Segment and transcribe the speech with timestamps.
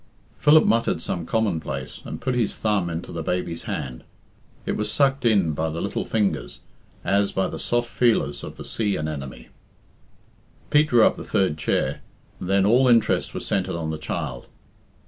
[0.39, 4.03] Philip muttered some commonplace, and put his thumb into the baby's hand.
[4.65, 6.59] It was sucked in by the little fingers
[7.03, 9.49] as by the soft feelers of the sea anemone.
[10.71, 12.01] Pete drew up the third chair,
[12.39, 14.47] and then all interest was centred on the child.